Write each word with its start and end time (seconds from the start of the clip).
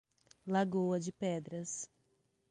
Lagoa 0.47 0.99
de 0.99 1.11
Pedras 1.11 1.87